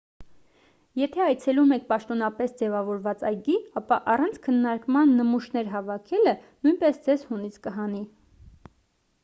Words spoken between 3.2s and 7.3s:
այգի ապա առանց քննարկման նմուշներ հավաքելը նույնպես ձեզ